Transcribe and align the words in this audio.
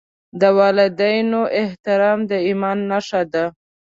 د 0.41 0.43
والدینو 0.59 1.41
احترام 1.61 2.19
د 2.29 2.31
ایمان 2.47 2.77
نښه 2.89 3.21
ده. 3.33 3.45